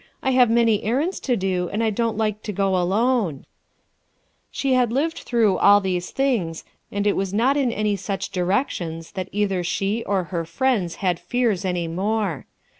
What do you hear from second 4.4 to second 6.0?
She had lived through all